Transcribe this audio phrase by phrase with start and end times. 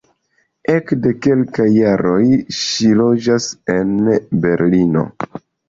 [0.75, 2.23] Ekde kelkaj jaroj
[2.61, 3.95] ŝi loĝas en
[4.49, 5.09] Berlino.